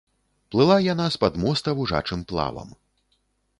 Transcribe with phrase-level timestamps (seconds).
[0.55, 2.75] Плыла яна з-пад моста вужачым плавам.